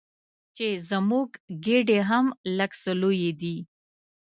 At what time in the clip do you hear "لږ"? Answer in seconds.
2.57-2.71